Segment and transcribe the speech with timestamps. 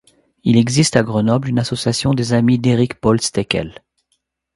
[0.43, 3.83] Il existe à Grenoble une association des amis d'Éric-Paul Stekel.